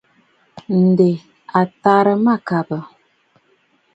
Ǹdè 0.81 1.09
à 1.59 1.61
tàrə 1.81 2.13
mâkàbə̀. 2.25 2.79